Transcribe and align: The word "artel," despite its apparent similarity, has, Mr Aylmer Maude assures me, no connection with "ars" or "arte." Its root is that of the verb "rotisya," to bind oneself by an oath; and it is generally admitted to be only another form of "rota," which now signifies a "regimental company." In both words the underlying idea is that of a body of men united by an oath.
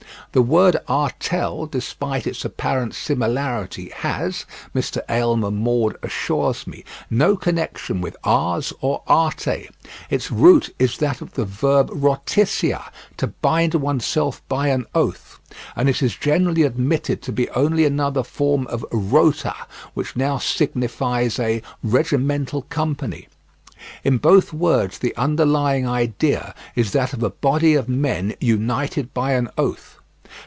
The 0.33 0.41
word 0.41 0.77
"artel," 0.87 1.65
despite 1.65 2.25
its 2.25 2.45
apparent 2.45 2.95
similarity, 2.95 3.89
has, 3.93 4.45
Mr 4.73 4.99
Aylmer 5.09 5.51
Maude 5.51 5.97
assures 6.01 6.65
me, 6.65 6.85
no 7.09 7.35
connection 7.35 7.99
with 7.99 8.15
"ars" 8.23 8.71
or 8.79 9.01
"arte." 9.07 9.67
Its 10.09 10.31
root 10.31 10.73
is 10.79 10.99
that 10.99 11.19
of 11.19 11.33
the 11.33 11.43
verb 11.43 11.89
"rotisya," 11.91 12.81
to 13.17 13.27
bind 13.27 13.75
oneself 13.75 14.41
by 14.47 14.69
an 14.69 14.85
oath; 14.95 15.37
and 15.75 15.89
it 15.89 16.01
is 16.01 16.15
generally 16.15 16.63
admitted 16.63 17.21
to 17.23 17.33
be 17.33 17.49
only 17.49 17.83
another 17.83 18.23
form 18.23 18.67
of 18.67 18.85
"rota," 18.89 19.53
which 19.95 20.15
now 20.15 20.37
signifies 20.37 21.39
a 21.39 21.61
"regimental 21.83 22.61
company." 22.69 23.27
In 24.05 24.17
both 24.17 24.53
words 24.53 24.99
the 24.99 25.13
underlying 25.17 25.85
idea 25.85 26.55
is 26.73 26.93
that 26.93 27.11
of 27.11 27.21
a 27.21 27.31
body 27.31 27.73
of 27.75 27.89
men 27.89 28.33
united 28.39 29.13
by 29.13 29.33
an 29.33 29.49
oath. 29.57 29.97